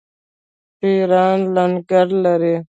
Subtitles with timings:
[0.79, 2.55] پیران لنګر لري.